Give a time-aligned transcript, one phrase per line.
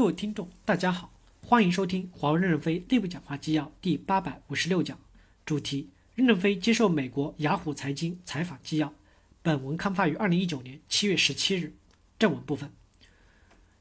[0.00, 1.12] 各位听众，大家好，
[1.46, 4.98] 欢迎收听华为任正非内部讲话纪要第八百五十六讲，
[5.44, 8.94] 主题：任正非接受美国雅虎财经采访纪要。
[9.42, 11.74] 本文刊发于二零一九年七月十七日。
[12.18, 12.72] 正文部分，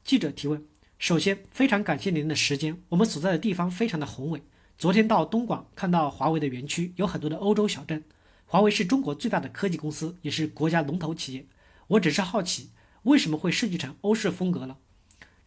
[0.04, 0.62] 记者提问：
[0.98, 2.78] 首先，非常感谢您的时间。
[2.90, 4.44] 我们所在的地方非常的宏伟。
[4.78, 8.04] 昨天到东莞看到华为的园区，有很多的欧洲小镇。
[8.46, 11.46] 华为是中国最大的科技公司，也是国家龙头企业。
[11.88, 12.72] 我只是好奇，
[13.04, 14.76] 为什么会设计成欧式风格呢？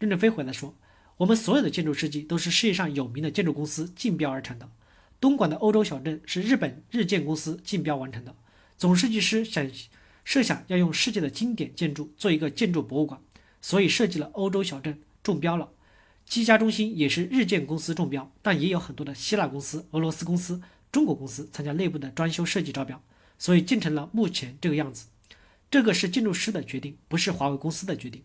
[0.03, 0.75] 任正非回来说
[1.18, 4.68] ：“我们所有的建筑设计都是世界上有名的建筑公司竞标而成的。
[5.21, 8.35] 东莞的欧洲小镇是日本日建公司竞标完成的。
[8.76, 9.71] 总设计师想
[10.25, 13.21] 设想要用世界的经典建筑做一个建筑博物馆，
[13.61, 15.71] 所以设计了欧洲小镇，中标了。
[16.26, 23.00] 机家中心也是日建公司中标，但也有很多的希腊公司、俄罗斯公司、中国公司参加内部的装修设计招标，
[23.39, 25.07] 所以建成了目前这个样子。
[25.71, 28.25] 这个是建筑师的决定，不是华为公司的决定。”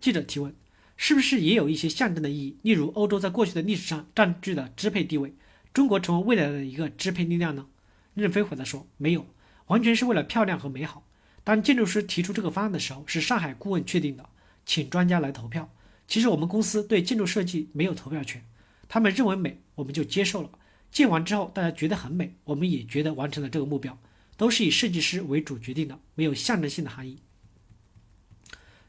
[0.00, 0.54] 记者提问。
[0.96, 2.56] 是不是也有一些象征的意义？
[2.62, 5.34] 例如，欧洲在过去的历史上占据了支配地位，
[5.72, 7.66] 中国成为未来的一个支配力量呢？
[8.14, 9.26] 任飞回答说：“没有，
[9.66, 11.04] 完全是为了漂亮和美好。
[11.42, 14.28] 当建筑师提出这个方案的时候，是上海顾问确定的，
[14.64, 15.68] 请专家来投票。
[16.06, 18.44] 其实我们公司对建筑设计没有投票权，
[18.88, 20.50] 他们认为美，我们就接受了。
[20.92, 23.98] 建完之后，大家觉得很美，我们也觉得完成了这个目标，
[24.36, 27.18] 都是以设计师为主决定的，没有象征性的含义。”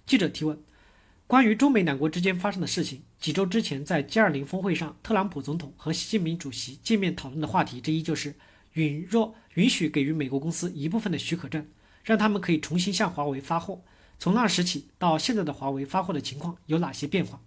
[0.05, 0.61] 记者提问。
[1.27, 8.35] 关于中美两国之间发生的事情，几周之前在 G20 峰会上，特朗普总统和习近平主席见面讨论的话题之一就是
[8.73, 11.65] 允若允许给予美国公司一部分的许可证，
[12.03, 13.81] 让他们可以重新向华为发货。
[14.19, 17.41] 从那时起到现在的华为发货的情况有哪些变化？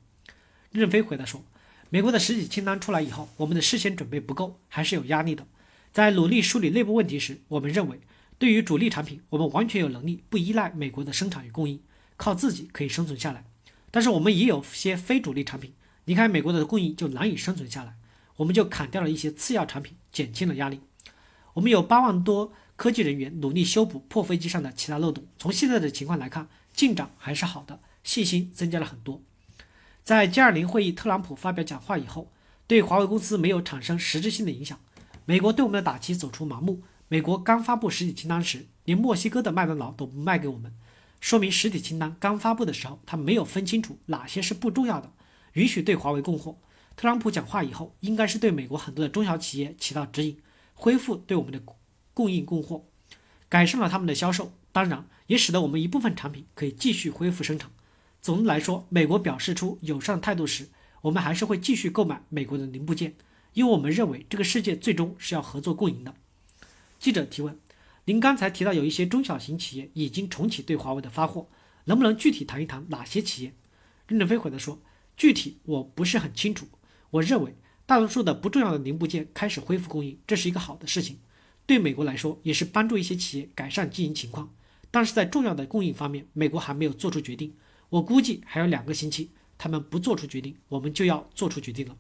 [0.73, 1.45] 任飞回答说
[1.89, 5.47] ：“美国的实体清单出来以后，我们的事先准备不够，还是有压力的。
[5.93, 8.01] 在努力梳理内部问题时，我们认为
[8.41, 11.81] 对于主力产品，我们完全有能力不依赖美国的生产与供应，
[12.17, 13.45] 靠自己可以生存下来。”
[13.91, 15.73] 但是我们也有些非主力产品，
[16.05, 17.95] 离开美国的供应就难以生存下来，
[18.37, 20.81] 我们就砍掉了一些次要产品，减轻了压力。
[21.55, 25.25] 我们有八万多科技人员努力修补破飞机上的其他漏洞。
[25.37, 29.23] 从现在的情况来看，进展还是好的，信心增加了很多。
[30.05, 32.31] 在 G20 会议，特朗普发表讲话以后，
[32.67, 34.79] 对华为公司没有产生实质性的影响。
[35.25, 36.83] 美国对我们的打击走出盲目。
[37.09, 40.73] 美国刚发布实体清单时，连墨西哥的麦当劳都不卖给我们。
[41.21, 45.13] 说明实体清单刚发布的时候，他没有分清楚哪些是不重要的，
[45.55, 46.57] 允许对华为供货。
[46.97, 50.39] 特朗普讲话以后，应该是对美国很多的中小企业起到指引，
[50.75, 51.61] 恢复对我们的
[52.15, 52.85] 供应供货，
[53.49, 57.71] 改善了他们的销售，当然也使得我们一部分产品可以继续恢复生产。
[58.23, 60.69] 总的来说，美国表示出友善态度时，
[61.03, 63.15] 我们还是会继续购买美国的零部件，
[63.55, 66.15] 因为我们认为这个世界最终是要合作共赢的。
[66.99, 67.59] 记者提问。
[68.09, 71.47] 您刚才提到有一些中小型企业已经重启对华为的发货，
[71.85, 73.53] 能不能具体谈一谈哪些企业？
[74.07, 74.81] 任正非回答说
[75.15, 76.67] ：“具体我不是很清楚。
[77.11, 77.55] 我认为
[77.85, 81.19] 大多数的不重要的零部件开始恢复供应，这是一个好的事情，
[81.67, 84.55] 对美国来说也是帮助一些企业改善经营情况。
[84.91, 87.55] 但是在重要的供应方面，美国还没有做出决定。
[87.91, 91.95] 我估计还有两个星期，他们不做出决定，我们就要做出决定了。”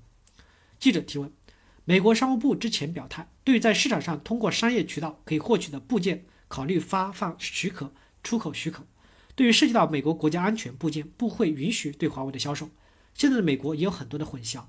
[0.80, 1.30] 记者提问。
[1.88, 8.87] 美国商务部之前表态，对于在市场上通过商业渠道可以获取的部件，考虑发放许可、出口许可。
[9.34, 12.69] 对于涉及到美国国家安全部件，不会允许对华为的销售。
[13.15, 14.65] 现在的美国也有很多的混淆，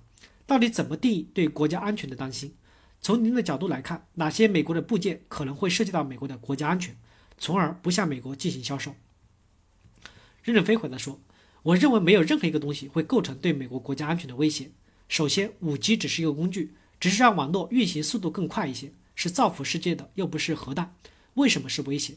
[0.48, 2.56] 到底怎么定义对国家安全的担心？
[3.02, 6.96] 从您的角度来看，哪些美国的部件可能会涉及到美国的国家安全，
[7.38, 8.96] 从而不向美国进行销售？
[10.42, 11.20] 任正非回答说
[11.64, 14.72] ：“我认为没有任何一个东西会构成对美国国家安全的威胁。
[15.10, 20.94] 首先，5G 只是一个工具。”只是让网络运行速度更快一些，是造福世界的，又不是核弹，
[21.36, 22.16] 为什么是威胁？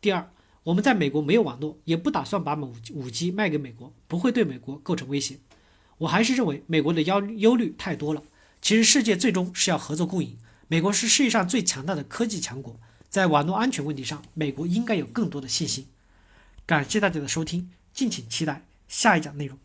[0.00, 0.30] 第二，
[0.64, 5.38] 我们在美国没有网络，也不打算把五五 G 卖给美国，不会对美国构成威胁。
[5.98, 8.22] 我还是认为美国的忧忧虑太多了。
[8.60, 10.36] 其实世界最终是要合作共赢，
[10.68, 12.78] 美国是世界上最强大的科技强国，
[13.08, 15.86] 在网络安全问题上，美国应该有更多的信心。
[16.66, 19.58] 感谢大家的收听，敬请期待下一讲内容。